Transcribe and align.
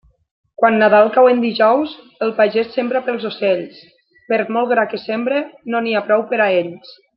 Quan 0.59 0.77
Nadal 0.83 1.09
cau 1.17 1.27
en 1.33 1.43
dijous, 1.43 1.93
el 2.27 2.33
pagés 2.39 2.73
sembra 2.79 3.03
pels 3.11 3.29
ocells; 3.31 3.85
per 4.33 4.41
molt 4.57 4.73
gra 4.75 4.87
que 4.95 5.03
sembre 5.07 5.45
no 5.75 5.85
n'hi 5.85 5.95
ha 6.01 6.05
prou 6.11 6.27
per 6.35 6.43
a 6.47 6.51
ells. 6.65 6.99